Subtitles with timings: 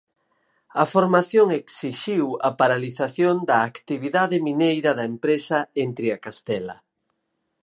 [0.83, 6.75] A formación esixiu a paralización da actividade mineira da empresa en Triacastela.